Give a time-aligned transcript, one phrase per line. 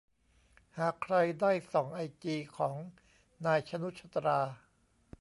[0.77, 2.75] หากใครได้ส่องไอจีของ
[3.45, 4.39] นาย ชนุชตรา